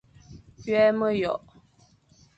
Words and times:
Küa 0.61 0.89
meyokh, 0.99 1.51